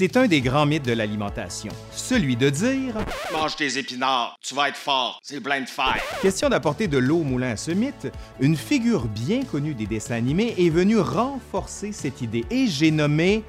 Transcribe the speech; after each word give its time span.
C'est 0.00 0.16
un 0.16 0.26
des 0.26 0.40
grands 0.40 0.64
mythes 0.64 0.86
de 0.86 0.94
l'alimentation, 0.94 1.70
celui 1.92 2.34
de 2.34 2.48
dire 2.48 2.94
Mange 3.34 3.54
tes 3.56 3.76
épinards, 3.76 4.34
tu 4.40 4.54
vas 4.54 4.70
être 4.70 4.78
fort, 4.78 5.20
c'est 5.22 5.42
plein 5.42 5.60
de 5.60 5.68
fer. 5.68 5.94
Question 6.22 6.48
d'apporter 6.48 6.88
de 6.88 6.96
l'eau 6.96 7.18
au 7.18 7.22
moulin 7.22 7.50
à 7.50 7.56
ce 7.58 7.70
mythe, 7.70 8.10
une 8.40 8.56
figure 8.56 9.04
bien 9.08 9.42
connue 9.44 9.74
des 9.74 9.84
dessins 9.84 10.14
animés 10.14 10.54
est 10.56 10.70
venue 10.70 10.98
renforcer 10.98 11.92
cette 11.92 12.22
idée 12.22 12.46
et 12.50 12.66
j'ai 12.66 12.90
nommé 12.90 13.44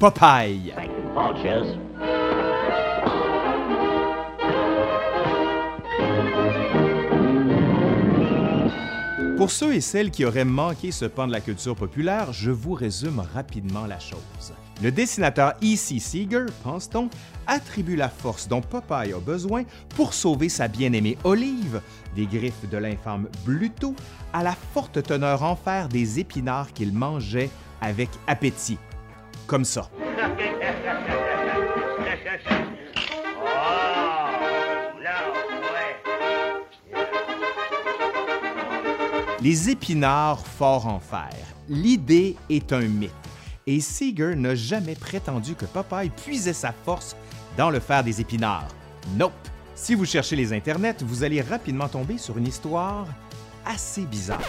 Popeye. 0.00 0.72
Pour 9.36 9.50
ceux 9.50 9.74
et 9.74 9.82
celles 9.82 10.10
qui 10.10 10.24
auraient 10.24 10.46
manqué 10.46 10.92
ce 10.92 11.04
pan 11.04 11.26
de 11.26 11.32
la 11.32 11.42
culture 11.42 11.76
populaire, 11.76 12.32
je 12.32 12.50
vous 12.50 12.72
résume 12.72 13.22
rapidement 13.34 13.84
la 13.84 13.98
chose. 13.98 14.54
Le 14.82 14.90
dessinateur 14.90 15.54
E.C. 15.62 15.98
Seeger, 15.98 16.46
pense-t-on, 16.62 17.08
attribue 17.46 17.96
la 17.96 18.08
force 18.08 18.48
dont 18.48 18.60
Popeye 18.60 19.12
a 19.12 19.20
besoin 19.20 19.64
pour 19.96 20.14
sauver 20.14 20.48
sa 20.48 20.68
bien-aimée 20.68 21.16
Olive 21.24 21.80
des 22.16 22.26
griffes 22.26 22.68
de 22.68 22.78
l'infâme 22.78 23.28
Bluto 23.44 23.94
à 24.32 24.42
la 24.42 24.54
forte 24.72 25.02
teneur 25.02 25.42
en 25.42 25.56
fer 25.56 25.88
des 25.88 26.20
épinards 26.20 26.72
qu'il 26.72 26.92
mangeait 26.92 27.50
avec 27.80 28.08
appétit. 28.26 28.78
Comme 29.46 29.64
ça. 29.64 29.90
Les 39.40 39.68
épinards 39.68 40.46
forts 40.46 40.86
en 40.86 40.98
fer. 40.98 41.28
L'idée 41.68 42.34
est 42.48 42.72
un 42.72 42.80
mythe. 42.80 43.12
Et 43.66 43.80
Seeger 43.80 44.36
n'a 44.36 44.54
jamais 44.54 44.94
prétendu 44.94 45.54
que 45.54 45.64
Popeye 45.64 46.10
puisait 46.10 46.52
sa 46.52 46.72
force 46.72 47.16
dans 47.56 47.70
le 47.70 47.80
fer 47.80 48.04
des 48.04 48.20
épinards. 48.20 48.68
Nope. 49.16 49.32
Si 49.74 49.94
vous 49.94 50.04
cherchez 50.04 50.36
les 50.36 50.52
internets, 50.52 50.96
vous 51.00 51.24
allez 51.24 51.40
rapidement 51.40 51.88
tomber 51.88 52.18
sur 52.18 52.38
une 52.38 52.46
histoire 52.46 53.06
assez 53.64 54.02
bizarre. 54.02 54.42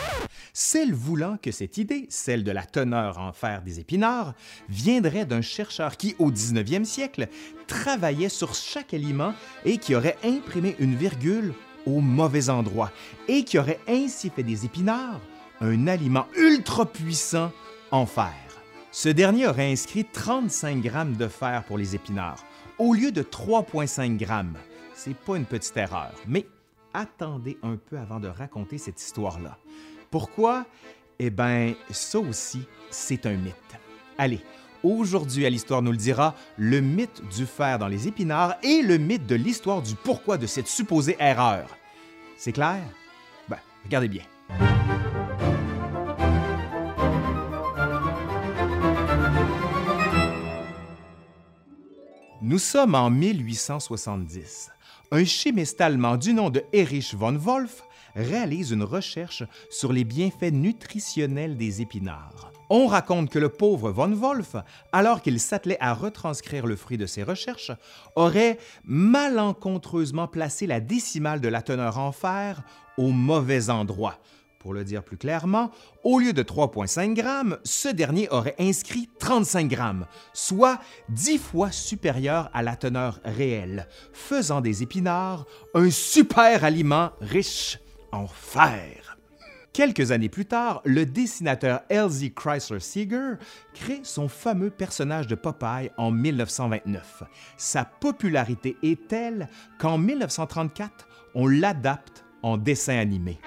Celle 0.53 0.93
voulant 0.93 1.37
que 1.41 1.51
cette 1.51 1.77
idée, 1.77 2.05
celle 2.09 2.43
de 2.43 2.51
la 2.51 2.63
teneur 2.63 3.17
en 3.17 3.33
fer 3.33 3.61
des 3.61 3.79
épinards, 3.79 4.33
viendrait 4.69 5.25
d'un 5.25 5.41
chercheur 5.41 5.97
qui, 5.97 6.15
au 6.19 6.31
19e 6.31 6.83
siècle, 6.83 7.27
travaillait 7.67 8.29
sur 8.29 8.53
chaque 8.53 8.93
aliment 8.93 9.33
et 9.63 9.77
qui 9.77 9.95
aurait 9.95 10.17
imprimé 10.23 10.75
une 10.79 10.95
virgule 10.95 11.53
au 11.85 12.01
mauvais 12.01 12.49
endroit 12.49 12.91
et 13.27 13.43
qui 13.43 13.57
aurait 13.57 13.79
ainsi 13.87 14.29
fait 14.29 14.43
des 14.43 14.65
épinards 14.65 15.21
un 15.61 15.87
aliment 15.87 16.27
ultra 16.37 16.85
puissant 16.85 17.51
en 17.91 18.05
fer. 18.05 18.44
Ce 18.97 19.09
dernier 19.09 19.45
aurait 19.45 19.69
inscrit 19.69 20.05
35 20.05 20.81
grammes 20.81 21.17
de 21.17 21.27
fer 21.27 21.65
pour 21.65 21.77
les 21.77 21.95
épinards 21.95 22.45
au 22.79 22.93
lieu 22.93 23.11
de 23.11 23.23
3,5 23.23 24.15
grammes. 24.15 24.55
C'est 24.93 25.17
pas 25.17 25.35
une 25.35 25.43
petite 25.43 25.75
erreur, 25.75 26.13
mais 26.29 26.47
attendez 26.93 27.57
un 27.61 27.75
peu 27.75 27.97
avant 27.97 28.21
de 28.21 28.29
raconter 28.29 28.77
cette 28.77 29.01
histoire-là. 29.01 29.57
Pourquoi? 30.09 30.65
Eh 31.19 31.29
bien, 31.29 31.73
ça 31.89 32.19
aussi, 32.19 32.61
c'est 32.89 33.25
un 33.25 33.35
mythe. 33.35 33.75
Allez, 34.17 34.39
aujourd'hui 34.81 35.45
à 35.45 35.49
l'Histoire 35.49 35.81
nous 35.81 35.91
le 35.91 35.97
dira, 35.97 36.33
le 36.57 36.79
mythe 36.79 37.21
du 37.35 37.45
fer 37.45 37.77
dans 37.77 37.89
les 37.89 38.07
épinards 38.07 38.55
et 38.63 38.81
le 38.81 38.97
mythe 38.97 39.27
de 39.27 39.35
l'histoire 39.35 39.81
du 39.81 39.95
pourquoi 39.95 40.37
de 40.37 40.47
cette 40.47 40.67
supposée 40.67 41.17
erreur. 41.19 41.67
C'est 42.37 42.53
clair? 42.53 42.81
Ben, 43.49 43.59
regardez 43.83 44.07
bien. 44.07 44.23
Nous 52.41 52.59
sommes 52.59 52.95
en 52.95 53.09
1870. 53.09 54.69
Un 55.11 55.23
chimiste 55.23 55.79
allemand 55.79 56.17
du 56.17 56.33
nom 56.33 56.49
de 56.49 56.63
Erich 56.73 57.15
von 57.15 57.37
Wolf 57.37 57.83
réalise 58.13 58.71
une 58.71 58.83
recherche 58.83 59.43
sur 59.69 59.93
les 59.93 60.03
bienfaits 60.03 60.51
nutritionnels 60.51 61.55
des 61.55 61.81
épinards. 61.81 62.51
On 62.69 62.87
raconte 62.87 63.29
que 63.29 63.39
le 63.39 63.47
pauvre 63.47 63.91
von 63.91 64.11
Wolf, 64.13 64.57
alors 64.91 65.21
qu'il 65.21 65.39
s'attelait 65.39 65.77
à 65.79 65.93
retranscrire 65.93 66.65
le 66.65 66.75
fruit 66.75 66.97
de 66.97 67.05
ses 67.05 67.23
recherches, 67.23 67.71
aurait 68.15 68.59
malencontreusement 68.83 70.27
placé 70.27 70.67
la 70.67 70.81
décimale 70.81 71.39
de 71.39 71.47
la 71.47 71.61
teneur 71.61 71.99
en 71.99 72.11
fer 72.11 72.63
au 72.97 73.11
mauvais 73.11 73.69
endroit. 73.69 74.19
Pour 74.65 74.73
le 74.73 74.83
dire 74.83 75.03
plus 75.03 75.17
clairement, 75.17 75.69
au 76.03 76.17
lieu 76.17 76.33
de 76.33 76.41
3,5 76.41 77.13
grammes, 77.13 77.59
ce 77.63 77.87
dernier 77.87 78.27
aurait 78.29 78.55
inscrit 78.57 79.07
35 79.19 79.67
grammes, 79.67 80.07
soit 80.33 80.79
10 81.09 81.37
fois 81.37 81.71
supérieur 81.71 82.49
à 82.51 82.63
la 82.63 82.75
teneur 82.75 83.19
réelle, 83.23 83.87
faisant 84.11 84.61
des 84.61 84.81
épinards 84.81 85.45
un 85.75 85.91
super 85.91 86.63
aliment 86.63 87.11
riche 87.21 87.77
en 88.11 88.25
fer. 88.25 89.19
Quelques 89.71 90.09
années 90.09 90.29
plus 90.29 90.47
tard, 90.47 90.81
le 90.83 91.05
dessinateur 91.05 91.81
Elsie 91.89 92.33
Chrysler 92.33 92.79
Seeger 92.79 93.33
crée 93.75 93.99
son 94.01 94.27
fameux 94.27 94.71
personnage 94.71 95.27
de 95.27 95.35
Popeye 95.35 95.91
en 95.95 96.09
1929. 96.09 97.21
Sa 97.55 97.85
popularité 97.85 98.77
est 98.81 99.07
telle 99.07 99.47
qu'en 99.77 99.99
1934, 99.99 101.07
on 101.35 101.45
l'adapte 101.45 102.25
en 102.41 102.57
dessin 102.57 102.97
animé. 102.97 103.39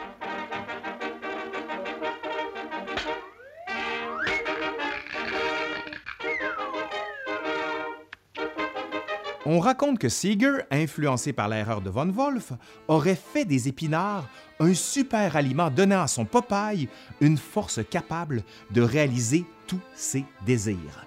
On 9.50 9.60
raconte 9.60 9.98
que 9.98 10.10
Seeger, 10.10 10.58
influencé 10.70 11.32
par 11.32 11.48
l'erreur 11.48 11.80
de 11.80 11.88
Von 11.88 12.10
Wolf, 12.10 12.52
aurait 12.86 13.16
fait 13.16 13.46
des 13.46 13.66
épinards 13.66 14.28
un 14.60 14.74
super 14.74 15.36
aliment 15.36 15.70
donnant 15.70 16.02
à 16.02 16.06
son 16.06 16.26
Popeye 16.26 16.86
une 17.22 17.38
force 17.38 17.80
capable 17.88 18.44
de 18.72 18.82
réaliser 18.82 19.46
tous 19.66 19.80
ses 19.94 20.26
désirs. 20.44 21.06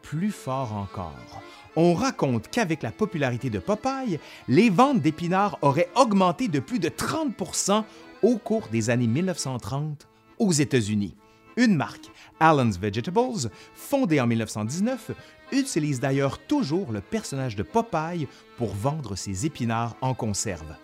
Plus 0.00 0.30
fort 0.30 0.72
encore, 0.74 1.42
on 1.76 1.92
raconte 1.92 2.48
qu'avec 2.48 2.82
la 2.82 2.92
popularité 2.92 3.50
de 3.50 3.58
Popeye, 3.58 4.18
les 4.48 4.70
ventes 4.70 5.02
d'épinards 5.02 5.58
auraient 5.60 5.90
augmenté 5.94 6.48
de 6.48 6.60
plus 6.60 6.78
de 6.78 6.88
30% 6.88 7.84
au 8.22 8.38
cours 8.38 8.68
des 8.68 8.88
années 8.88 9.06
1930 9.06 10.08
aux 10.38 10.52
États-Unis. 10.52 11.14
Une 11.58 11.76
marque, 11.76 12.10
Allen's 12.40 12.78
Vegetables, 12.78 13.50
fondée 13.74 14.18
en 14.18 14.26
1919, 14.26 15.10
utilise 15.52 16.00
d'ailleurs 16.00 16.38
toujours 16.38 16.92
le 16.92 17.00
personnage 17.00 17.56
de 17.56 17.62
Popeye 17.62 18.26
pour 18.56 18.74
vendre 18.74 19.16
ses 19.16 19.46
épinards 19.46 19.96
en 20.00 20.14
conserve. 20.14 20.74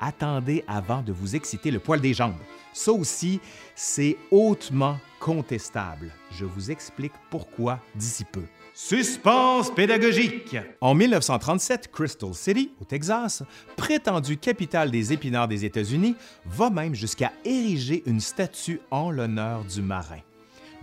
Attendez 0.00 0.64
avant 0.66 1.02
de 1.02 1.12
vous 1.12 1.36
exciter 1.36 1.70
le 1.70 1.78
poil 1.78 2.00
des 2.00 2.14
jambes. 2.14 2.40
Ça 2.72 2.92
aussi, 2.92 3.40
c'est 3.76 4.16
hautement 4.30 4.98
contestable. 5.20 6.10
Je 6.32 6.44
vous 6.44 6.70
explique 6.70 7.12
pourquoi 7.30 7.78
d'ici 7.94 8.24
peu. 8.24 8.42
Suspense 8.74 9.70
pédagogique. 9.70 10.56
En 10.80 10.94
1937, 10.94 11.90
Crystal 11.92 12.34
City, 12.34 12.72
au 12.80 12.84
Texas, 12.84 13.42
prétendue 13.76 14.38
capitale 14.38 14.90
des 14.90 15.12
épinards 15.12 15.48
des 15.48 15.64
États-Unis, 15.64 16.16
va 16.46 16.70
même 16.70 16.94
jusqu'à 16.94 17.32
ériger 17.44 18.02
une 18.06 18.20
statue 18.20 18.80
en 18.90 19.10
l'honneur 19.10 19.64
du 19.64 19.82
marin. 19.82 20.20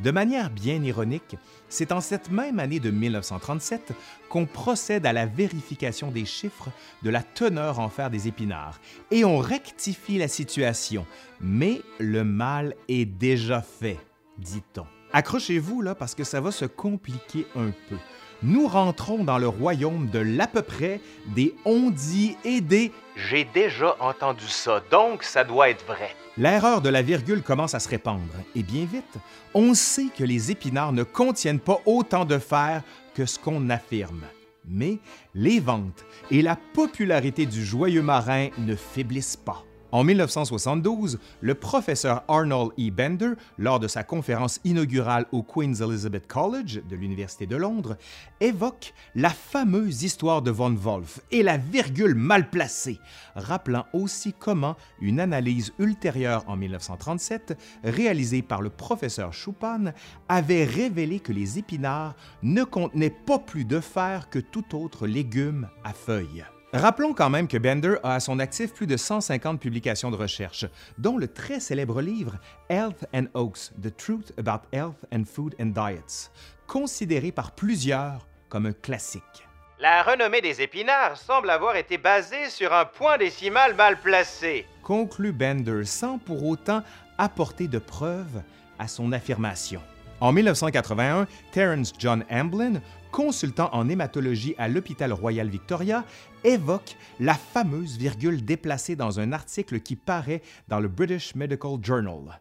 De 0.03 0.11
manière 0.11 0.49
bien 0.49 0.81
ironique, 0.81 1.35
c'est 1.67 1.91
en 1.91 1.99
cette 1.99 2.31
même 2.31 2.59
année 2.59 2.79
de 2.79 2.89
1937 2.89 3.91
qu'on 4.29 4.45
procède 4.45 5.05
à 5.05 5.11
la 5.11 5.25
vérification 5.25 6.09
des 6.09 6.23
chiffres 6.23 6.69
de 7.03 7.09
la 7.09 7.21
teneur 7.21 7.79
en 7.79 7.89
fer 7.89 8.09
des 8.09 8.27
épinards 8.29 8.79
et 9.11 9.25
on 9.25 9.39
rectifie 9.39 10.17
la 10.17 10.29
situation. 10.29 11.05
Mais 11.41 11.81
le 11.99 12.23
mal 12.23 12.75
est 12.87 13.05
déjà 13.05 13.61
fait, 13.61 13.99
dit-on. 14.37 14.85
Accrochez-vous 15.11 15.81
là 15.81 15.95
parce 15.95 16.15
que 16.15 16.23
ça 16.23 16.39
va 16.39 16.51
se 16.51 16.65
compliquer 16.65 17.45
un 17.55 17.71
peu. 17.89 17.97
Nous 18.41 18.67
rentrons 18.67 19.23
dans 19.23 19.37
le 19.37 19.47
royaume 19.47 20.09
de 20.09 20.19
l'à 20.19 20.47
peu 20.47 20.61
près, 20.61 21.01
des 21.35 21.53
on 21.65 21.89
dit 21.89 22.37
et 22.45 22.61
des 22.61 22.91
j'ai 23.27 23.43
déjà 23.43 23.97
entendu 23.99 24.47
ça, 24.47 24.81
donc 24.91 25.23
ça 25.23 25.43
doit 25.43 25.69
être 25.69 25.85
vrai. 25.85 26.15
L'erreur 26.37 26.81
de 26.81 26.87
la 26.87 27.01
virgule 27.01 27.43
commence 27.43 27.75
à 27.75 27.79
se 27.79 27.89
répandre, 27.89 28.33
et 28.55 28.63
bien 28.63 28.85
vite, 28.85 29.17
on 29.53 29.73
sait 29.73 30.07
que 30.17 30.23
les 30.23 30.51
épinards 30.51 30.93
ne 30.93 31.03
contiennent 31.03 31.59
pas 31.59 31.79
autant 31.85 32.23
de 32.23 32.37
fer 32.37 32.81
que 33.13 33.25
ce 33.25 33.37
qu'on 33.37 33.69
affirme. 33.69 34.23
Mais 34.65 34.99
les 35.35 35.59
ventes 35.59 36.05
et 36.31 36.41
la 36.41 36.55
popularité 36.55 37.45
du 37.45 37.65
joyeux 37.65 38.03
marin 38.03 38.47
ne 38.57 38.75
faiblissent 38.75 39.35
pas. 39.35 39.65
En 39.91 40.03
1972, 40.03 41.17
le 41.41 41.55
professeur 41.55 42.23
Arnold 42.27 42.73
E. 42.77 42.91
Bender, 42.91 43.31
lors 43.57 43.79
de 43.79 43.87
sa 43.87 44.03
conférence 44.03 44.59
inaugurale 44.63 45.25
au 45.31 45.41
Queen's 45.41 45.81
Elizabeth 45.81 46.27
College 46.27 46.83
de 46.87 46.95
l'Université 46.95 47.47
de 47.47 47.55
Londres, 47.55 47.97
évoque 48.39 48.93
la 49.15 49.31
fameuse 49.31 50.03
histoire 50.03 50.43
de 50.43 50.51
von 50.51 50.75
Wolf 50.75 51.21
et 51.31 51.41
la 51.41 51.57
virgule 51.57 52.13
mal 52.13 52.51
placée, 52.51 52.99
rappelant 53.33 53.87
aussi 53.93 54.33
comment 54.33 54.75
une 55.01 55.19
analyse 55.19 55.73
ultérieure 55.79 56.43
en 56.47 56.55
1937, 56.55 57.57
réalisée 57.83 58.43
par 58.43 58.61
le 58.61 58.69
professeur 58.69 59.33
Schuppan, 59.33 59.93
avait 60.27 60.65
révélé 60.65 61.19
que 61.19 61.33
les 61.33 61.57
épinards 61.57 62.15
ne 62.43 62.63
contenaient 62.63 63.09
pas 63.09 63.39
plus 63.39 63.65
de 63.65 63.79
fer 63.79 64.29
que 64.29 64.37
tout 64.37 64.75
autre 64.75 65.07
légume 65.07 65.67
à 65.83 65.93
feuilles. 65.93 66.45
Rappelons 66.73 67.13
quand 67.13 67.31
même 67.31 67.47
que 67.47 67.57
Bender 67.57 67.95
a 68.03 68.13
à 68.13 68.19
son 68.19 68.37
actif 68.37 68.75
plus 68.75 68.85
de 68.85 68.95
150 68.95 69.59
publications 69.59 70.11
de 70.11 70.15
recherche, 70.15 70.67
dont 70.99 71.17
le 71.17 71.27
très 71.27 71.59
célèbre 71.59 71.99
livre 71.99 72.37
Health 72.69 73.07
and 73.11 73.25
Oaks, 73.33 73.71
The 73.81 73.95
Truth 73.97 74.33
About 74.37 74.67
Health 74.71 75.03
and 75.11 75.23
Food 75.25 75.55
and 75.59 75.73
Diets, 75.73 76.29
considéré 76.67 77.31
par 77.31 77.53
plusieurs 77.53 78.27
comme 78.49 78.67
un 78.67 78.73
classique. 78.73 79.47
La 79.79 80.03
renommée 80.03 80.41
des 80.41 80.61
épinards 80.61 81.17
semble 81.17 81.49
avoir 81.49 81.75
été 81.75 81.97
basée 81.97 82.49
sur 82.49 82.71
un 82.71 82.85
point 82.85 83.17
décimal 83.17 83.75
mal 83.75 83.99
placé. 83.99 84.67
Conclut 84.83 85.31
Bender 85.31 85.85
sans 85.85 86.19
pour 86.19 86.45
autant 86.45 86.83
apporter 87.17 87.67
de 87.67 87.79
preuves 87.79 88.43
à 88.77 88.87
son 88.87 89.11
affirmation. 89.11 89.81
En 90.21 90.33
1981, 90.33 91.27
Terence 91.51 91.93
John 91.97 92.25
Amblin, 92.29 92.81
consultant 93.11 93.69
en 93.73 93.89
hématologie 93.89 94.55
à 94.57 94.67
l'hôpital 94.67 95.13
Royal 95.13 95.49
Victoria, 95.49 96.05
évoque 96.43 96.95
la 97.19 97.33
fameuse 97.33 97.97
virgule 97.97 98.43
déplacée 98.43 98.95
dans 98.95 99.19
un 99.19 99.31
article 99.31 99.79
qui 99.79 99.95
paraît 99.95 100.41
dans 100.67 100.79
le 100.79 100.87
British 100.87 101.35
Medical 101.35 101.77
Journal. 101.81 102.39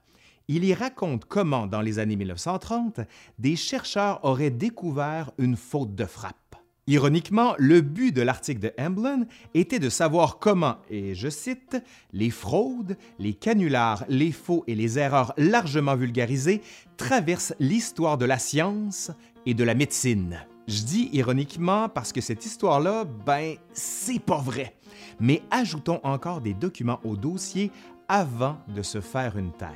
Il 0.49 0.65
y 0.65 0.73
raconte 0.73 1.26
comment, 1.26 1.67
dans 1.67 1.82
les 1.82 1.99
années 1.99 2.17
1930, 2.17 3.00
des 3.38 3.55
chercheurs 3.55 4.25
auraient 4.25 4.50
découvert 4.50 5.31
une 5.37 5.56
faute 5.56 5.94
de 5.94 6.06
frappe. 6.06 6.49
Ironiquement, 6.87 7.55
le 7.59 7.82
but 7.82 8.12
de 8.12 8.23
l'article 8.23 8.61
de 8.61 8.73
Emblin 8.79 9.26
était 9.53 9.79
de 9.79 9.91
savoir 9.91 10.38
comment, 10.38 10.76
et 10.88 11.14
je 11.14 11.29
cite, 11.29 11.76
les 12.14 12.31
fraudes, 12.31 12.97
les 13.19 13.35
canulars, 13.35 14.06
les 14.09 14.32
faux 14.32 14.64
et 14.67 14.75
les 14.75 14.99
erreurs 14.99 15.35
largement 15.37 15.97
vulgarisées 15.97 16.62
traversent 16.97 17.55
l'histoire 17.61 18.17
de 18.17 18.25
la 18.25 18.38
science 18.38 19.11
et 19.44 19.53
de 19.53 19.64
la 19.64 19.75
médecine. 19.75 20.47
Je 20.69 20.82
dis 20.82 21.09
ironiquement 21.15 21.88
parce 21.88 22.12
que 22.12 22.20
cette 22.20 22.44
histoire-là, 22.44 23.05
ben, 23.25 23.56
c'est 23.73 24.19
pas 24.19 24.37
vrai. 24.37 24.76
Mais 25.19 25.41
ajoutons 25.50 25.99
encore 26.03 26.43
des 26.43 26.53
documents 26.53 27.00
au 27.05 27.17
dossier 27.17 27.73
avant 28.06 28.59
de 28.69 28.82
se 28.82 29.00
faire 29.00 29.38
une 29.38 29.53
tête. 29.53 29.70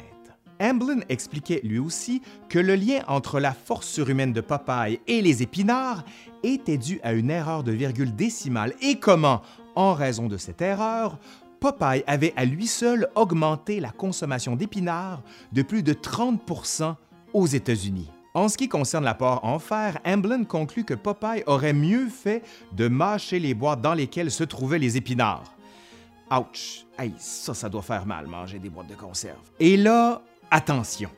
Amblin 0.60 1.00
expliquait 1.08 1.62
lui 1.64 1.78
aussi 1.78 2.20
que 2.50 2.58
le 2.58 2.74
lien 2.74 3.00
entre 3.08 3.40
la 3.40 3.52
force 3.52 3.88
surhumaine 3.88 4.34
de 4.34 4.42
Popeye 4.42 5.00
et 5.06 5.22
les 5.22 5.42
épinards 5.42 6.04
était 6.42 6.76
dû 6.76 7.00
à 7.02 7.14
une 7.14 7.30
erreur 7.30 7.64
de 7.64 7.72
virgule 7.72 8.14
décimale 8.14 8.74
et 8.82 8.96
comment, 8.96 9.40
en 9.74 9.94
raison 9.94 10.28
de 10.28 10.36
cette 10.36 10.60
erreur, 10.60 11.18
Popeye 11.58 12.04
avait 12.06 12.34
à 12.36 12.44
lui 12.44 12.66
seul 12.66 13.08
augmenté 13.14 13.80
la 13.80 13.92
consommation 13.92 14.56
d'épinards 14.56 15.22
de 15.52 15.62
plus 15.62 15.82
de 15.82 15.94
30% 15.94 16.96
aux 17.32 17.46
États-Unis. 17.46 18.10
En 18.34 18.49
ce 18.49 18.56
qui 18.56 18.69
concerne 18.69 19.05
l'apport 19.05 19.44
en 19.44 19.58
fer, 19.58 19.99
Amblin 20.06 20.44
conclut 20.44 20.84
que 20.84 20.94
Popeye 20.94 21.43
aurait 21.46 21.75
mieux 21.75 22.08
fait 22.08 22.43
de 22.73 22.88
mâcher 22.88 23.38
les 23.38 23.52
boîtes 23.52 23.82
dans 23.82 23.93
lesquelles 23.93 24.31
se 24.31 24.44
trouvaient 24.44 24.79
les 24.79 24.96
épinards. 24.96 25.55
Ouch! 26.31 26.87
Ça, 27.19 27.52
ça 27.52 27.69
doit 27.69 27.82
faire 27.82 28.06
mal, 28.06 28.26
manger 28.26 28.58
des 28.58 28.70
boîtes 28.70 28.88
de 28.88 28.94
conserve. 28.94 29.37
Et 29.61 29.76
là, 29.76 30.23
attention! 30.50 31.11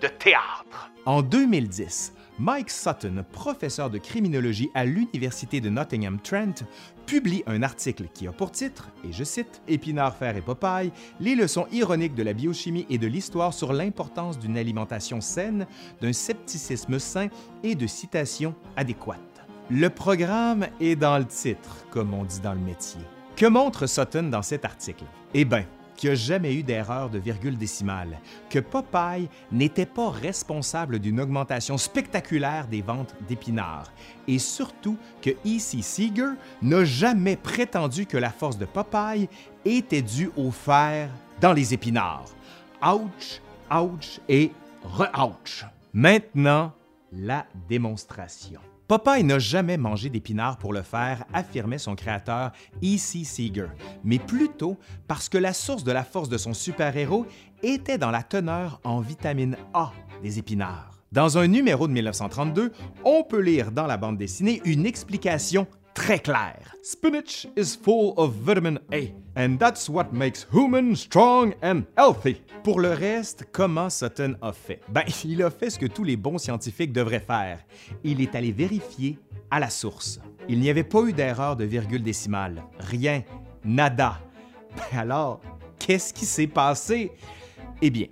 De 0.00 0.08
théâtre! 0.08 0.90
En 1.06 1.22
2010, 1.22 2.14
Mike 2.38 2.70
Sutton, 2.70 3.24
professeur 3.30 3.90
de 3.90 3.98
criminologie 3.98 4.70
à 4.74 4.84
l'Université 4.84 5.60
de 5.60 5.68
Nottingham-Trent, 5.68 6.64
publie 7.06 7.42
un 7.46 7.62
article 7.62 8.08
qui 8.12 8.26
a 8.26 8.32
pour 8.32 8.50
titre, 8.50 8.90
et 9.04 9.12
je 9.12 9.22
cite, 9.22 9.62
Épinard, 9.68 10.16
fer 10.16 10.36
et 10.36 10.40
Popeye, 10.40 10.90
les 11.20 11.34
leçons 11.34 11.66
ironiques 11.70 12.14
de 12.14 12.22
la 12.22 12.32
biochimie 12.32 12.86
et 12.90 12.98
de 12.98 13.06
l'histoire 13.06 13.52
sur 13.52 13.72
l'importance 13.72 14.38
d'une 14.38 14.56
alimentation 14.56 15.20
saine, 15.20 15.66
d'un 16.00 16.12
scepticisme 16.12 16.98
sain 16.98 17.28
et 17.62 17.74
de 17.74 17.86
citations 17.86 18.54
adéquates. 18.76 19.20
Le 19.70 19.88
programme 19.88 20.66
est 20.80 20.96
dans 20.96 21.18
le 21.18 21.26
titre, 21.26 21.86
comme 21.90 22.14
on 22.14 22.24
dit 22.24 22.40
dans 22.40 22.54
le 22.54 22.60
métier. 22.60 23.00
Que 23.36 23.46
montre 23.46 23.86
Sutton 23.86 24.24
dans 24.24 24.42
cet 24.42 24.64
article? 24.64 25.04
Eh 25.34 25.44
bien, 25.44 25.64
qu'il 25.96 26.10
n'y 26.10 26.12
a 26.12 26.16
jamais 26.16 26.54
eu 26.54 26.62
d'erreur 26.62 27.10
de 27.10 27.18
virgule 27.18 27.56
décimale, 27.56 28.18
que 28.50 28.58
Popeye 28.58 29.28
n'était 29.52 29.86
pas 29.86 30.10
responsable 30.10 30.98
d'une 30.98 31.20
augmentation 31.20 31.78
spectaculaire 31.78 32.66
des 32.66 32.82
ventes 32.82 33.14
d'épinards, 33.28 33.92
et 34.28 34.38
surtout 34.38 34.96
que 35.22 35.30
E.C. 35.30 35.82
Seeger 35.82 36.34
n'a 36.62 36.84
jamais 36.84 37.36
prétendu 37.36 38.06
que 38.06 38.16
la 38.16 38.30
force 38.30 38.58
de 38.58 38.64
Popeye 38.64 39.28
était 39.64 40.02
due 40.02 40.30
au 40.36 40.50
fer 40.50 41.08
dans 41.40 41.52
les 41.52 41.74
épinards. 41.74 42.30
Ouch, 42.82 43.40
ouch 43.70 44.20
et 44.28 44.52
re-ouch. 44.82 45.64
Maintenant, 45.92 46.72
la 47.12 47.46
démonstration. 47.68 48.60
Popeye 48.86 49.24
n'a 49.24 49.38
jamais 49.38 49.78
mangé 49.78 50.10
d'épinards 50.10 50.58
pour 50.58 50.74
le 50.74 50.82
faire, 50.82 51.24
affirmait 51.32 51.78
son 51.78 51.94
créateur 51.94 52.52
E.C. 52.82 53.24
Seeger, 53.24 53.68
mais 54.04 54.18
plutôt 54.18 54.76
parce 55.08 55.30
que 55.30 55.38
la 55.38 55.54
source 55.54 55.84
de 55.84 55.92
la 55.92 56.04
force 56.04 56.28
de 56.28 56.36
son 56.36 56.52
super-héros 56.52 57.26
était 57.62 57.96
dans 57.96 58.10
la 58.10 58.22
teneur 58.22 58.80
en 58.84 59.00
vitamine 59.00 59.56
A 59.72 59.90
des 60.22 60.38
épinards. 60.38 61.02
Dans 61.12 61.38
un 61.38 61.46
numéro 61.46 61.88
de 61.88 61.92
1932, 61.92 62.72
on 63.04 63.22
peut 63.22 63.40
lire 63.40 63.72
dans 63.72 63.86
la 63.86 63.96
bande 63.96 64.18
dessinée 64.18 64.60
une 64.64 64.84
explication 64.84 65.66
très 65.94 66.18
claire. 66.18 66.74
Spinach 66.82 67.46
is 67.56 67.76
full 67.76 68.14
of 68.16 68.32
vitamin 68.32 68.78
A, 68.92 69.14
and 69.36 69.56
that's 69.58 69.88
what 69.88 70.12
makes 70.12 70.46
humans 70.52 71.00
strong 71.00 71.54
and 71.62 71.84
healthy. 71.96 72.42
Pour 72.62 72.80
le 72.80 72.92
reste, 72.92 73.46
comment 73.52 73.88
Sutton 73.88 74.36
a 74.42 74.52
fait? 74.52 74.80
Ben, 74.88 75.04
il 75.24 75.42
a 75.42 75.50
fait 75.50 75.70
ce 75.70 75.78
que 75.78 75.86
tous 75.86 76.04
les 76.04 76.16
bons 76.16 76.38
scientifiques 76.38 76.92
devraient 76.92 77.20
faire. 77.20 77.60
Il 78.02 78.20
est 78.20 78.34
allé 78.34 78.52
vérifier 78.52 79.18
à 79.50 79.60
la 79.60 79.70
source. 79.70 80.20
Il 80.48 80.60
n'y 80.60 80.68
avait 80.68 80.84
pas 80.84 81.02
eu 81.02 81.12
d'erreur 81.12 81.56
de 81.56 81.64
virgule 81.64 82.02
décimale. 82.02 82.62
Rien. 82.78 83.22
Nada. 83.64 84.20
Ben 84.76 84.98
alors, 84.98 85.40
qu'est-ce 85.78 86.12
qui 86.12 86.26
s'est 86.26 86.46
passé? 86.46 87.12
Eh 87.80 87.90
bien, 87.90 88.06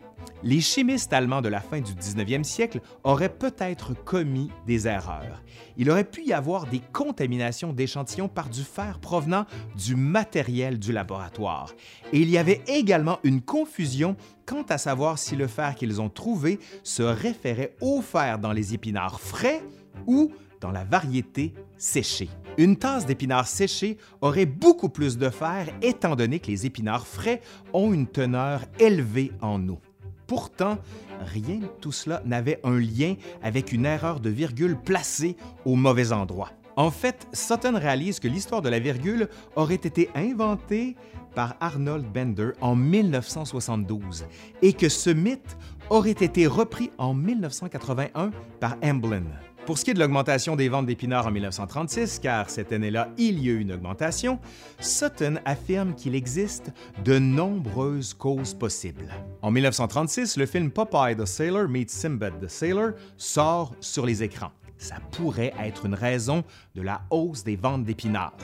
les 0.44 0.60
chimistes 0.60 1.12
allemands 1.12 1.42
de 1.42 1.48
la 1.48 1.60
fin 1.60 1.80
du 1.80 1.92
19e 1.92 2.44
siècle 2.44 2.80
auraient 3.04 3.32
peut-être 3.32 3.94
commis 4.04 4.50
des 4.66 4.88
erreurs. 4.88 5.42
Il 5.76 5.90
aurait 5.90 6.04
pu 6.04 6.24
y 6.24 6.32
avoir 6.32 6.66
des 6.66 6.80
contaminations 6.92 7.72
d'échantillons 7.72 8.28
par 8.28 8.48
du 8.48 8.62
fer 8.62 8.98
provenant 8.98 9.46
du 9.76 9.96
matériel 9.96 10.78
du 10.78 10.92
laboratoire. 10.92 11.74
Et 12.12 12.20
il 12.20 12.30
y 12.30 12.38
avait 12.38 12.62
également 12.66 13.18
une 13.22 13.40
confusion 13.40 14.16
quant 14.46 14.64
à 14.68 14.78
savoir 14.78 15.18
si 15.18 15.36
le 15.36 15.46
fer 15.46 15.74
qu'ils 15.74 16.00
ont 16.00 16.10
trouvé 16.10 16.58
se 16.82 17.02
référait 17.02 17.76
au 17.80 18.00
fer 18.00 18.38
dans 18.38 18.52
les 18.52 18.74
épinards 18.74 19.20
frais 19.20 19.62
ou 20.06 20.32
dans 20.60 20.70
la 20.70 20.84
variété 20.84 21.54
séchée. 21.76 22.30
Une 22.56 22.76
tasse 22.76 23.06
d'épinards 23.06 23.48
séchés 23.48 23.98
aurait 24.20 24.46
beaucoup 24.46 24.88
plus 24.88 25.18
de 25.18 25.28
fer 25.28 25.68
étant 25.82 26.16
donné 26.16 26.38
que 26.38 26.48
les 26.48 26.66
épinards 26.66 27.06
frais 27.06 27.40
ont 27.72 27.92
une 27.92 28.06
teneur 28.06 28.62
élevée 28.78 29.32
en 29.40 29.68
eau. 29.68 29.80
Pourtant, 30.26 30.78
rien 31.20 31.56
de 31.56 31.66
tout 31.80 31.92
cela 31.92 32.22
n'avait 32.24 32.60
un 32.64 32.78
lien 32.78 33.16
avec 33.42 33.72
une 33.72 33.86
erreur 33.86 34.20
de 34.20 34.30
virgule 34.30 34.76
placée 34.76 35.36
au 35.64 35.76
mauvais 35.76 36.12
endroit. 36.12 36.50
En 36.76 36.90
fait, 36.90 37.26
Sutton 37.32 37.78
réalise 37.78 38.18
que 38.18 38.28
l'histoire 38.28 38.62
de 38.62 38.70
la 38.70 38.78
virgule 38.78 39.28
aurait 39.56 39.74
été 39.74 40.08
inventée 40.14 40.96
par 41.34 41.56
Arnold 41.60 42.06
Bender 42.06 42.50
en 42.60 42.76
1972 42.76 44.26
et 44.62 44.72
que 44.72 44.88
ce 44.88 45.10
mythe 45.10 45.56
aurait 45.90 46.10
été 46.10 46.46
repris 46.46 46.90
en 46.98 47.14
1981 47.14 48.30
par 48.60 48.76
Amblin. 48.82 49.24
Pour 49.66 49.78
ce 49.78 49.84
qui 49.84 49.92
est 49.92 49.94
de 49.94 50.00
l'augmentation 50.00 50.56
des 50.56 50.68
ventes 50.68 50.86
d'épinards 50.86 51.28
en 51.28 51.30
1936, 51.30 52.18
car 52.18 52.50
cette 52.50 52.72
année-là, 52.72 53.10
il 53.16 53.38
y 53.38 53.48
a 53.48 53.52
eu 53.52 53.60
une 53.60 53.72
augmentation, 53.72 54.40
Sutton 54.80 55.36
affirme 55.44 55.94
qu'il 55.94 56.16
existe 56.16 56.72
de 57.04 57.20
nombreuses 57.20 58.12
causes 58.12 58.54
possibles. 58.54 59.08
En 59.40 59.52
1936, 59.52 60.36
le 60.36 60.46
film 60.46 60.72
Popeye 60.72 61.14
the 61.16 61.26
Sailor 61.26 61.68
meets 61.68 61.90
Simbad 61.90 62.40
the 62.40 62.48
Sailor 62.48 62.90
sort 63.16 63.72
sur 63.78 64.04
les 64.04 64.24
écrans. 64.24 64.50
Ça 64.78 64.96
pourrait 65.12 65.54
être 65.60 65.86
une 65.86 65.94
raison 65.94 66.42
de 66.74 66.82
la 66.82 67.02
hausse 67.10 67.44
des 67.44 67.54
ventes 67.54 67.84
d'épinards 67.84 68.36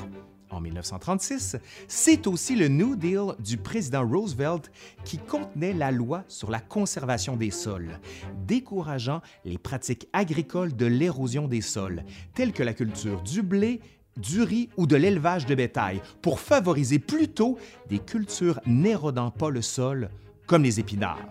en 0.51 0.61
1936, 0.61 1.57
c'est 1.87 2.27
aussi 2.27 2.57
le 2.57 2.69
New 2.69 2.97
Deal 2.97 3.35
du 3.39 3.57
président 3.57 4.07
Roosevelt 4.07 4.71
qui 5.05 5.19
contenait 5.19 5.73
la 5.73 5.91
loi 5.91 6.25
sur 6.29 6.51
la 6.51 6.61
conservation 6.61 7.37
des 7.37 7.51
sols, 7.51 7.99
décourageant 8.47 9.21
les 9.45 9.59
pratiques 9.59 10.09
agricoles 10.13 10.75
de 10.75 10.87
l'érosion 10.87 11.49
des 11.49 11.61
sols, 11.61 12.05
telles 12.35 12.53
que 12.53 12.63
la 12.63 12.75
culture 12.75 13.23
du 13.23 13.43
blé, 13.43 13.81
du 14.17 14.43
riz 14.43 14.69
ou 14.77 14.87
de 14.87 14.97
l'élevage 14.97 15.47
de 15.47 15.55
bétail 15.55 16.01
pour 16.23 16.41
favoriser 16.41 16.99
plutôt 16.99 17.59
des 17.89 17.99
cultures 18.01 18.61
n'érodant 18.67 19.31
pas 19.31 19.51
le 19.51 19.63
sol, 19.63 20.11
comme 20.47 20.63
les 20.65 20.81
épinards. 20.81 21.29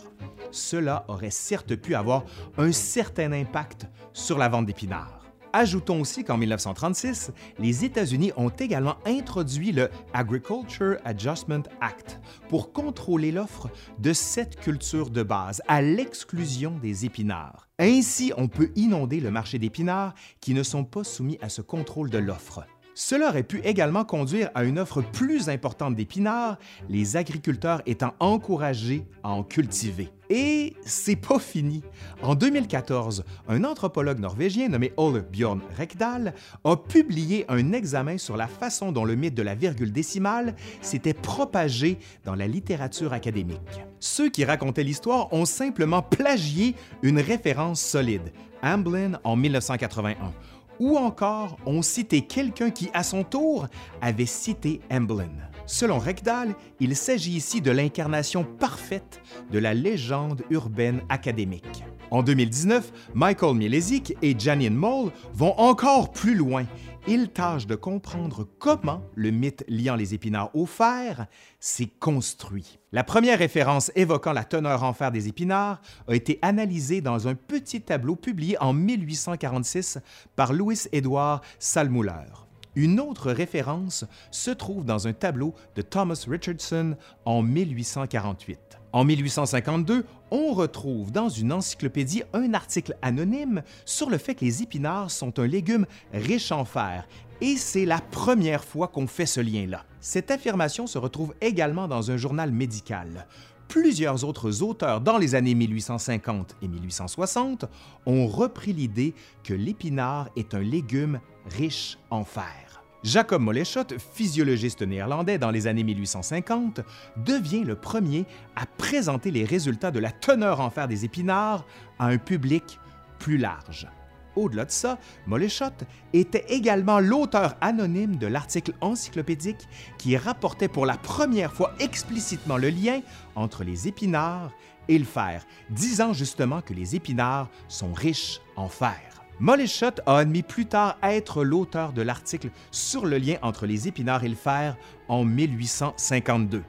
Cela 0.51 1.03
aurait 1.07 1.31
certes 1.31 1.75
pu 1.75 1.95
avoir 1.95 2.23
un 2.57 2.71
certain 2.71 3.31
impact 3.33 3.87
sur 4.13 4.37
la 4.37 4.47
vente 4.47 4.67
d'épinards. 4.67 5.16
Ajoutons 5.53 6.01
aussi 6.01 6.23
qu'en 6.23 6.37
1936, 6.37 7.31
les 7.59 7.85
États-Unis 7.85 8.31
ont 8.35 8.49
également 8.49 8.97
introduit 9.05 9.71
le 9.71 9.89
Agriculture 10.13 10.97
Adjustment 11.05 11.63
Act 11.81 12.19
pour 12.49 12.73
contrôler 12.73 13.31
l'offre 13.31 13.69
de 13.99 14.13
cette 14.13 14.59
culture 14.59 15.09
de 15.09 15.23
base 15.23 15.61
à 15.67 15.81
l'exclusion 15.81 16.77
des 16.81 17.05
épinards. 17.05 17.67
Ainsi, 17.79 18.33
on 18.37 18.47
peut 18.47 18.71
inonder 18.75 19.19
le 19.19 19.31
marché 19.31 19.59
d'épinards 19.59 20.13
qui 20.41 20.53
ne 20.53 20.63
sont 20.63 20.83
pas 20.83 21.03
soumis 21.03 21.37
à 21.41 21.49
ce 21.49 21.61
contrôle 21.61 22.09
de 22.09 22.17
l'offre. 22.17 22.65
Cela 22.99 23.29
aurait 23.29 23.43
pu 23.43 23.61
également 23.63 24.03
conduire 24.05 24.49
à 24.55 24.63
une 24.63 24.79
offre 24.79 25.03
plus 25.03 25.49
importante 25.49 25.93
d'épinards, 25.93 26.57
les 26.89 27.15
agriculteurs 27.15 27.83
étant 27.85 28.15
encouragés 28.19 29.05
à 29.21 29.29
en 29.29 29.43
cultiver. 29.43 30.09
Et 30.31 30.75
c'est 30.83 31.15
pas 31.15 31.37
fini. 31.37 31.83
En 32.23 32.33
2014, 32.33 33.23
un 33.49 33.63
anthropologue 33.65 34.17
norvégien 34.17 34.69
nommé 34.69 34.93
Ole 34.97 35.21
Bjorn 35.31 35.61
Rekdal 35.77 36.33
a 36.63 36.75
publié 36.75 37.45
un 37.49 37.71
examen 37.71 38.17
sur 38.17 38.35
la 38.35 38.47
façon 38.47 38.91
dont 38.91 39.05
le 39.05 39.13
mythe 39.13 39.35
de 39.35 39.43
la 39.43 39.53
virgule 39.53 39.91
décimale 39.91 40.55
s'était 40.81 41.13
propagé 41.13 41.99
dans 42.25 42.33
la 42.33 42.47
littérature 42.47 43.13
académique. 43.13 43.59
Ceux 43.99 44.29
qui 44.31 44.43
racontaient 44.43 44.81
l'histoire 44.81 45.31
ont 45.31 45.45
simplement 45.45 46.01
plagié 46.01 46.73
une 47.03 47.19
référence 47.19 47.79
solide, 47.79 48.31
Amblin 48.63 49.19
en 49.23 49.35
1981 49.35 50.33
ou 50.79 50.97
encore 50.97 51.57
ont 51.65 51.81
cité 51.81 52.21
quelqu'un 52.21 52.69
qui, 52.69 52.89
à 52.93 53.03
son 53.03 53.23
tour, 53.23 53.67
avait 54.01 54.25
cité 54.25 54.81
Emblin. 54.91 55.29
Selon 55.65 55.99
Rekdal, 55.99 56.55
il 56.79 56.95
s'agit 56.95 57.33
ici 57.33 57.59
de 57.61 57.71
l'incarnation 57.71 58.45
parfaite 58.45 59.21
de 59.51 59.59
la 59.59 59.73
légende 59.73 60.43
urbaine 60.49 61.01
académique. 61.09 61.83
En 62.09 62.23
2019, 62.23 62.91
Michael 63.13 63.55
Mielezik 63.55 64.15
et 64.21 64.33
Janine 64.37 64.73
Moll 64.73 65.11
vont 65.33 65.53
encore 65.57 66.11
plus 66.11 66.35
loin. 66.35 66.65
Ils 67.09 67.29
tâchent 67.29 67.67
de 67.67 67.75
comprendre 67.75 68.45
comment 68.59 69.01
le 69.15 69.31
mythe 69.31 69.63
liant 69.69 69.95
les 69.95 70.13
épinards 70.13 70.53
au 70.53 70.65
fer 70.65 71.27
s'est 71.57 71.89
construit. 72.01 72.79
La 72.91 73.05
première 73.05 73.39
référence 73.39 73.93
évoquant 73.95 74.33
la 74.33 74.43
teneur 74.43 74.83
en 74.83 74.91
fer 74.91 75.09
des 75.09 75.29
épinards 75.29 75.81
a 76.09 76.15
été 76.15 76.37
analysée 76.41 76.99
dans 76.99 77.29
un 77.29 77.35
petit 77.35 77.79
tableau 77.79 78.17
publié 78.17 78.57
en 78.59 78.73
1846 78.73 79.99
par 80.35 80.51
Louis 80.51 80.79
Édouard 80.91 81.41
Salmuller. 81.59 82.46
Une 82.77 82.99
autre 82.99 83.31
référence 83.31 84.05
se 84.29 84.51
trouve 84.51 84.85
dans 84.85 85.07
un 85.07 85.13
tableau 85.13 85.55
de 85.75 85.81
Thomas 85.81 86.23
Richardson 86.29 86.95
en 87.25 87.41
1848. 87.41 88.77
En 88.93 89.03
1852, 89.03 90.05
on 90.29 90.53
retrouve 90.53 91.11
dans 91.11 91.27
une 91.27 91.51
encyclopédie 91.53 92.21
un 92.33 92.53
article 92.53 92.95
anonyme 93.01 93.63
sur 93.83 94.11
le 94.11 94.19
fait 94.19 94.35
que 94.35 94.45
les 94.45 94.61
épinards 94.61 95.09
sont 95.09 95.39
un 95.39 95.47
légume 95.47 95.87
riche 96.13 96.51
en 96.51 96.65
fer, 96.65 97.07
et 97.41 97.57
c'est 97.57 97.85
la 97.85 97.99
première 97.99 98.63
fois 98.63 98.89
qu'on 98.89 99.07
fait 99.07 99.25
ce 99.25 99.39
lien-là. 99.39 99.83
Cette 99.99 100.29
affirmation 100.29 100.85
se 100.85 100.99
retrouve 100.99 101.33
également 101.41 101.87
dans 101.87 102.11
un 102.11 102.17
journal 102.17 102.51
médical. 102.51 103.25
Plusieurs 103.69 104.23
autres 104.23 104.61
auteurs 104.61 105.01
dans 105.01 105.17
les 105.17 105.33
années 105.33 105.55
1850 105.55 106.57
et 106.61 106.67
1860 106.67 107.65
ont 108.05 108.27
repris 108.27 108.71
l'idée 108.71 109.15
que 109.43 109.55
l'épinard 109.55 110.29
est 110.35 110.53
un 110.53 110.61
légume 110.61 111.19
riche 111.49 111.97
en 112.11 112.23
fer. 112.23 112.66
Jacob 113.07 113.41
Moleschott, 113.41 113.97
physiologiste 114.13 114.81
néerlandais 114.81 115.37
dans 115.37 115.49
les 115.49 115.67
années 115.67 115.85
1850, 115.85 116.81
devient 117.15 117.63
le 117.63 117.75
premier 117.75 118.25
à 118.57 118.65
présenter 118.65 119.31
les 119.31 119.45
résultats 119.45 119.91
de 119.91 119.99
la 119.99 120.11
teneur 120.11 120.59
en 120.59 120.69
fer 120.69 120.89
des 120.89 121.05
épinards 121.05 121.65
à 121.99 122.07
un 122.07 122.17
public 122.17 122.81
plus 123.17 123.37
large. 123.37 123.87
Au-delà 124.35 124.65
de 124.65 124.71
ça, 124.71 124.99
Moleschott 125.25 125.85
était 126.11 126.47
également 126.49 126.99
l'auteur 126.99 127.55
anonyme 127.61 128.17
de 128.17 128.27
l'article 128.27 128.73
encyclopédique 128.81 129.69
qui 129.97 130.17
rapportait 130.17 130.67
pour 130.67 130.85
la 130.85 130.97
première 130.97 131.53
fois 131.53 131.71
explicitement 131.79 132.57
le 132.57 132.69
lien 132.69 132.99
entre 133.35 133.63
les 133.63 133.87
épinards 133.87 134.51
et 134.89 134.99
le 134.99 135.05
fer, 135.05 135.45
disant 135.69 136.11
justement 136.11 136.59
que 136.59 136.73
les 136.73 136.97
épinards 136.97 137.49
sont 137.69 137.93
riches 137.93 138.41
en 138.57 138.67
fer. 138.67 139.16
Moleschott 139.39 140.01
a 140.07 140.17
admis 140.17 140.41
plus 140.41 140.65
tard 140.65 140.97
être 141.03 141.43
l'auteur 141.43 141.93
de 141.93 142.01
l'article 142.01 142.49
sur 142.71 143.05
le 143.05 143.19
lien 143.19 143.37
entre 143.43 143.67
les 143.67 143.87
épinards 143.87 144.23
et 144.23 144.29
le 144.29 144.35
fer 144.35 144.75
en 145.07 145.23
1852. 145.23 146.63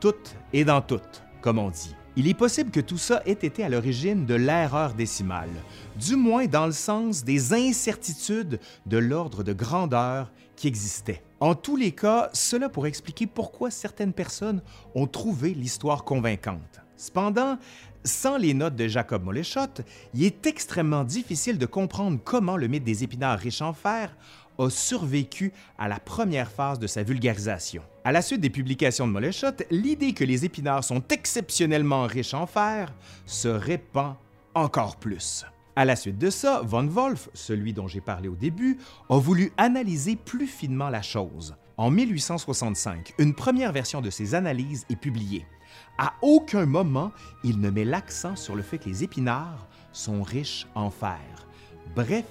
Tout 0.00 0.14
est 0.52 0.64
dans 0.64 0.80
tout, 0.80 1.00
comme 1.40 1.58
on 1.58 1.70
dit. 1.70 1.94
Il 2.16 2.26
est 2.26 2.34
possible 2.34 2.72
que 2.72 2.80
tout 2.80 2.98
ça 2.98 3.22
ait 3.24 3.30
été 3.30 3.62
à 3.62 3.68
l'origine 3.68 4.26
de 4.26 4.34
l'erreur 4.34 4.94
décimale, 4.94 5.48
du 5.94 6.16
moins 6.16 6.46
dans 6.46 6.66
le 6.66 6.72
sens 6.72 7.22
des 7.22 7.52
incertitudes 7.52 8.58
de 8.86 8.98
l'ordre 8.98 9.44
de 9.44 9.52
grandeur 9.52 10.32
qui 10.56 10.66
existait. 10.66 11.22
En 11.38 11.54
tous 11.54 11.76
les 11.76 11.92
cas, 11.92 12.30
cela 12.32 12.68
pourrait 12.68 12.88
expliquer 12.88 13.28
pourquoi 13.28 13.70
certaines 13.70 14.12
personnes 14.12 14.60
ont 14.96 15.06
trouvé 15.06 15.54
l'histoire 15.54 16.02
convaincante. 16.02 16.80
Cependant, 16.96 17.58
sans 18.04 18.36
les 18.36 18.54
notes 18.54 18.76
de 18.76 18.88
Jacob 18.88 19.24
Moleschott, 19.24 19.82
il 20.14 20.24
est 20.24 20.46
extrêmement 20.46 21.04
difficile 21.04 21.58
de 21.58 21.66
comprendre 21.66 22.18
comment 22.24 22.56
le 22.56 22.68
mythe 22.68 22.84
des 22.84 23.04
épinards 23.04 23.38
riches 23.38 23.62
en 23.62 23.72
fer 23.72 24.16
a 24.58 24.70
survécu 24.70 25.52
à 25.78 25.88
la 25.88 26.00
première 26.00 26.50
phase 26.50 26.78
de 26.78 26.86
sa 26.86 27.02
vulgarisation. 27.02 27.82
À 28.04 28.12
la 28.12 28.22
suite 28.22 28.40
des 28.40 28.50
publications 28.50 29.06
de 29.06 29.12
Moleschott, 29.12 29.62
l'idée 29.70 30.14
que 30.14 30.24
les 30.24 30.44
épinards 30.44 30.84
sont 30.84 31.02
exceptionnellement 31.10 32.02
riches 32.04 32.34
en 32.34 32.46
fer 32.46 32.92
se 33.26 33.48
répand 33.48 34.14
encore 34.54 34.96
plus. 34.96 35.44
À 35.76 35.84
la 35.84 35.94
suite 35.94 36.18
de 36.18 36.30
ça, 36.30 36.60
Von 36.64 36.88
Wolf, 36.88 37.28
celui 37.34 37.72
dont 37.72 37.86
j'ai 37.86 38.00
parlé 38.00 38.28
au 38.28 38.34
début, 38.34 38.78
a 39.08 39.18
voulu 39.18 39.52
analyser 39.56 40.16
plus 40.16 40.48
finement 40.48 40.88
la 40.88 41.02
chose. 41.02 41.54
En 41.76 41.92
1865, 41.92 43.14
une 43.18 43.32
première 43.32 43.70
version 43.70 44.00
de 44.00 44.10
ses 44.10 44.34
analyses 44.34 44.84
est 44.90 44.96
publiée. 44.96 45.46
À 45.98 46.14
aucun 46.22 46.66
moment, 46.66 47.12
il 47.44 47.60
ne 47.60 47.70
met 47.70 47.84
l'accent 47.84 48.36
sur 48.36 48.54
le 48.54 48.62
fait 48.62 48.78
que 48.78 48.88
les 48.88 49.04
épinards 49.04 49.66
sont 49.92 50.22
riches 50.22 50.66
en 50.74 50.90
fer. 50.90 51.18
Bref, 51.96 52.24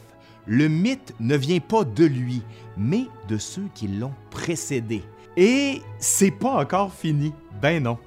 le 0.45 0.69
mythe 0.69 1.13
ne 1.19 1.35
vient 1.35 1.59
pas 1.59 1.83
de 1.83 2.05
lui, 2.05 2.41
mais 2.77 3.07
de 3.27 3.37
ceux 3.37 3.67
qui 3.73 3.87
l'ont 3.87 4.13
précédé. 4.29 5.03
Et 5.35 5.81
c'est 5.99 6.31
pas 6.31 6.61
encore 6.61 6.93
fini. 6.93 7.33
Ben 7.61 7.83
non. 7.83 7.97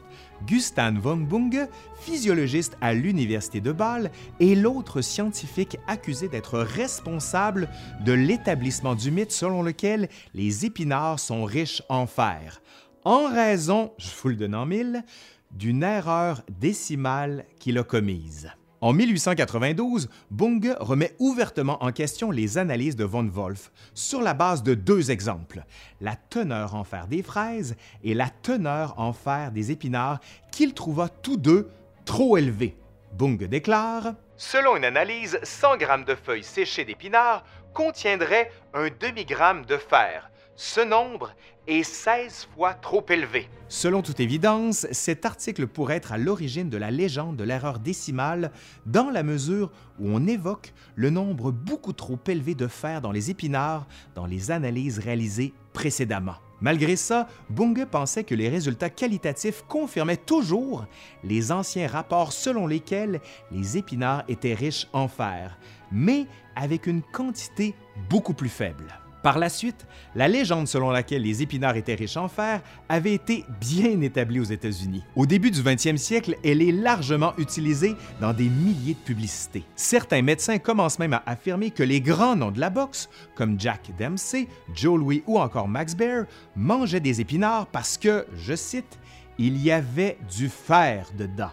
Gustan 0.46 0.94
von 0.98 1.18
Bunge, 1.18 1.68
physiologiste 2.00 2.76
à 2.80 2.94
l'Université 2.94 3.60
de 3.60 3.72
Bâle, 3.72 4.10
est 4.40 4.54
l'autre 4.54 5.02
scientifique 5.02 5.76
accusé 5.86 6.28
d'être 6.28 6.58
responsable 6.58 7.68
de 8.04 8.12
l'établissement 8.12 8.94
du 8.94 9.10
mythe 9.10 9.32
selon 9.32 9.62
lequel 9.62 10.08
les 10.34 10.64
épinards 10.64 11.20
sont 11.20 11.44
riches 11.44 11.82
en 11.90 12.06
fer, 12.06 12.62
en 13.04 13.28
raison, 13.28 13.92
je 13.98 14.10
vous 14.20 14.28
le 14.28 14.36
donne 14.36 14.54
en 14.54 14.66
mille, 14.66 15.04
d'une 15.50 15.82
erreur 15.82 16.42
décimale 16.60 17.44
qu'il 17.58 17.78
a 17.78 17.82
commise. 17.82 18.50
En 18.82 18.94
1892, 18.94 20.08
Bunge 20.30 20.74
remet 20.80 21.14
ouvertement 21.18 21.82
en 21.84 21.92
question 21.92 22.30
les 22.30 22.56
analyses 22.56 22.96
de 22.96 23.04
von 23.04 23.26
Wolf 23.26 23.70
sur 23.92 24.22
la 24.22 24.32
base 24.32 24.62
de 24.62 24.74
deux 24.74 25.10
exemples, 25.10 25.64
la 26.00 26.16
teneur 26.16 26.74
en 26.74 26.84
fer 26.84 27.06
des 27.06 27.22
fraises 27.22 27.76
et 28.02 28.14
la 28.14 28.30
teneur 28.30 28.98
en 28.98 29.12
fer 29.12 29.52
des 29.52 29.70
épinards 29.70 30.20
qu'il 30.50 30.72
trouva 30.72 31.10
tous 31.10 31.36
deux 31.36 31.68
trop 32.06 32.38
élevés. 32.38 32.74
Bunge 33.12 33.48
déclare 33.48 34.14
Selon 34.38 34.76
une 34.76 34.86
analyse, 34.86 35.38
100 35.42 35.76
grammes 35.76 36.04
de 36.06 36.14
feuilles 36.14 36.42
séchées 36.42 36.86
d'épinards 36.86 37.44
contiendraient 37.74 38.50
un 38.72 38.88
demi-gramme 38.98 39.66
de 39.66 39.76
fer, 39.76 40.30
ce 40.62 40.82
nombre 40.82 41.32
est 41.66 41.82
16 41.82 42.48
fois 42.54 42.74
trop 42.74 43.02
élevé. 43.08 43.48
Selon 43.70 44.02
toute 44.02 44.20
évidence, 44.20 44.86
cet 44.90 45.24
article 45.24 45.66
pourrait 45.66 45.96
être 45.96 46.12
à 46.12 46.18
l'origine 46.18 46.68
de 46.68 46.76
la 46.76 46.90
légende 46.90 47.38
de 47.38 47.44
l'erreur 47.44 47.78
décimale 47.78 48.52
dans 48.84 49.08
la 49.08 49.22
mesure 49.22 49.72
où 49.98 50.10
on 50.10 50.26
évoque 50.26 50.74
le 50.96 51.08
nombre 51.08 51.50
beaucoup 51.50 51.94
trop 51.94 52.18
élevé 52.26 52.54
de 52.54 52.66
fer 52.66 53.00
dans 53.00 53.10
les 53.10 53.30
épinards 53.30 53.86
dans 54.14 54.26
les 54.26 54.50
analyses 54.50 54.98
réalisées 54.98 55.54
précédemment. 55.72 56.36
Malgré 56.60 56.94
ça, 56.94 57.26
Bunge 57.48 57.86
pensait 57.86 58.24
que 58.24 58.34
les 58.34 58.50
résultats 58.50 58.90
qualitatifs 58.90 59.64
confirmaient 59.66 60.18
toujours 60.18 60.84
les 61.24 61.52
anciens 61.52 61.88
rapports 61.88 62.34
selon 62.34 62.66
lesquels 62.66 63.22
les 63.50 63.78
épinards 63.78 64.24
étaient 64.28 64.52
riches 64.52 64.88
en 64.92 65.08
fer, 65.08 65.56
mais 65.90 66.26
avec 66.54 66.86
une 66.86 67.00
quantité 67.00 67.74
beaucoup 68.10 68.34
plus 68.34 68.50
faible. 68.50 69.00
Par 69.22 69.38
la 69.38 69.50
suite, 69.50 69.86
la 70.14 70.28
légende 70.28 70.66
selon 70.66 70.90
laquelle 70.90 71.22
les 71.22 71.42
épinards 71.42 71.76
étaient 71.76 71.94
riches 71.94 72.16
en 72.16 72.28
fer 72.28 72.62
avait 72.88 73.12
été 73.12 73.44
bien 73.60 74.00
établie 74.00 74.40
aux 74.40 74.44
États-Unis. 74.44 75.04
Au 75.14 75.26
début 75.26 75.50
du 75.50 75.60
20e 75.60 75.98
siècle, 75.98 76.36
elle 76.42 76.62
est 76.62 76.72
largement 76.72 77.34
utilisée 77.36 77.96
dans 78.20 78.32
des 78.32 78.48
milliers 78.48 78.94
de 78.94 78.98
publicités. 78.98 79.64
Certains 79.76 80.22
médecins 80.22 80.58
commencent 80.58 80.98
même 80.98 81.12
à 81.12 81.22
affirmer 81.26 81.70
que 81.70 81.82
les 81.82 82.00
grands 82.00 82.34
noms 82.36 82.50
de 82.50 82.60
la 82.60 82.70
boxe, 82.70 83.10
comme 83.34 83.60
Jack 83.60 83.90
Dempsey, 83.98 84.48
Joe 84.74 84.98
Louis 84.98 85.22
ou 85.26 85.38
encore 85.38 85.68
Max 85.68 85.94
Baer, 85.94 86.24
mangeaient 86.56 87.00
des 87.00 87.20
épinards 87.20 87.66
parce 87.66 87.98
que, 87.98 88.26
je 88.34 88.54
cite, 88.54 88.98
il 89.38 89.58
y 89.58 89.70
avait 89.70 90.18
du 90.36 90.48
fer 90.48 91.08
dedans. 91.18 91.50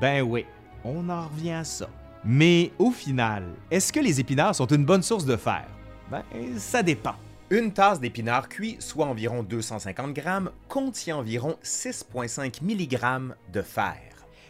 Ben 0.00 0.22
oui, 0.22 0.44
on 0.84 1.08
en 1.08 1.28
revient 1.28 1.52
à 1.52 1.64
ça. 1.64 1.88
Mais 2.24 2.70
au 2.78 2.90
final, 2.90 3.44
est-ce 3.70 3.92
que 3.92 4.00
les 4.00 4.20
épinards 4.20 4.54
sont 4.54 4.66
une 4.66 4.84
bonne 4.84 5.02
source 5.02 5.24
de 5.24 5.36
fer? 5.36 5.66
Ben, 6.12 6.22
ça 6.58 6.82
dépend. 6.82 7.14
Une 7.48 7.72
tasse 7.72 7.98
d'épinards 7.98 8.50
cuits, 8.50 8.76
soit 8.80 9.06
environ 9.06 9.42
250 9.42 10.12
grammes, 10.12 10.50
contient 10.68 11.16
environ 11.16 11.56
6,5 11.64 12.62
mg 12.62 13.34
de 13.50 13.62
fer, 13.62 13.96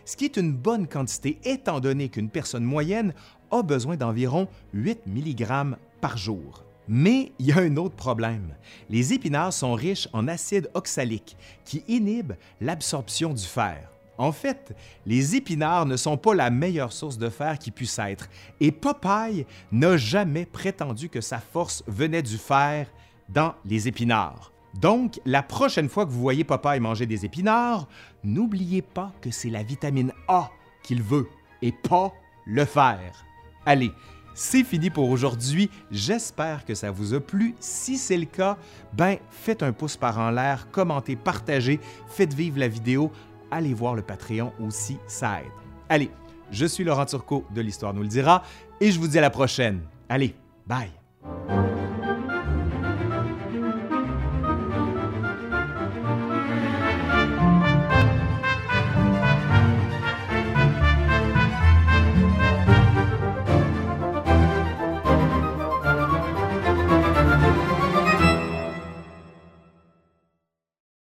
ce 0.04 0.16
qui 0.16 0.24
est 0.24 0.36
une 0.36 0.52
bonne 0.52 0.88
quantité 0.88 1.38
étant 1.44 1.78
donné 1.78 2.08
qu'une 2.08 2.30
personne 2.30 2.64
moyenne 2.64 3.14
a 3.52 3.62
besoin 3.62 3.94
d'environ 3.94 4.48
8 4.74 5.06
mg 5.06 5.76
par 6.00 6.16
jour. 6.16 6.64
Mais 6.88 7.30
il 7.38 7.46
y 7.46 7.52
a 7.52 7.58
un 7.58 7.76
autre 7.76 7.94
problème. 7.94 8.56
Les 8.90 9.12
épinards 9.12 9.52
sont 9.52 9.74
riches 9.74 10.08
en 10.12 10.26
acide 10.26 10.68
oxalique 10.74 11.36
qui 11.64 11.84
inhibe 11.86 12.32
l'absorption 12.60 13.34
du 13.34 13.44
fer. 13.44 13.88
En 14.18 14.32
fait, 14.32 14.76
les 15.06 15.36
épinards 15.36 15.86
ne 15.86 15.96
sont 15.96 16.16
pas 16.16 16.34
la 16.34 16.50
meilleure 16.50 16.92
source 16.92 17.18
de 17.18 17.28
fer 17.28 17.58
qui 17.58 17.70
puisse 17.70 17.98
être, 17.98 18.28
et 18.60 18.70
Popeye 18.70 19.46
n'a 19.70 19.96
jamais 19.96 20.46
prétendu 20.46 21.08
que 21.08 21.20
sa 21.20 21.38
force 21.38 21.82
venait 21.86 22.22
du 22.22 22.36
fer 22.36 22.88
dans 23.28 23.54
les 23.64 23.88
épinards. 23.88 24.52
Donc, 24.74 25.20
la 25.26 25.42
prochaine 25.42 25.88
fois 25.88 26.06
que 26.06 26.10
vous 26.10 26.20
voyez 26.20 26.44
Popeye 26.44 26.80
manger 26.80 27.06
des 27.06 27.24
épinards, 27.24 27.88
n'oubliez 28.24 28.82
pas 28.82 29.12
que 29.20 29.30
c'est 29.30 29.50
la 29.50 29.62
vitamine 29.62 30.12
A 30.28 30.50
qu'il 30.82 31.02
veut 31.02 31.28
et 31.60 31.72
pas 31.72 32.12
le 32.46 32.64
fer. 32.64 33.24
Allez, 33.66 33.92
c'est 34.34 34.64
fini 34.64 34.88
pour 34.88 35.10
aujourd'hui. 35.10 35.70
J'espère 35.90 36.64
que 36.64 36.74
ça 36.74 36.90
vous 36.90 37.14
a 37.14 37.20
plu. 37.20 37.54
Si 37.60 37.98
c'est 37.98 38.16
le 38.16 38.24
cas, 38.24 38.56
ben 38.94 39.18
faites 39.30 39.62
un 39.62 39.72
pouce 39.72 39.96
par 39.96 40.18
en 40.18 40.30
l'air, 40.30 40.70
commentez, 40.70 41.16
partagez, 41.16 41.80
faites 42.08 42.32
vivre 42.32 42.58
la 42.58 42.68
vidéo 42.68 43.12
allez 43.52 43.74
voir 43.74 43.94
le 43.94 44.02
Patreon 44.02 44.52
aussi, 44.60 44.98
ça 45.06 45.40
aide. 45.40 45.52
Allez, 45.88 46.10
je 46.50 46.66
suis 46.66 46.82
Laurent 46.82 47.04
Turcot 47.04 47.44
de 47.54 47.60
l'Histoire 47.60 47.94
nous 47.94 48.02
le 48.02 48.08
dira 48.08 48.42
et 48.80 48.90
je 48.90 48.98
vous 48.98 49.06
dis 49.06 49.18
à 49.18 49.20
la 49.20 49.30
prochaine. 49.30 49.82
Allez, 50.08 50.34
bye! 50.66 50.90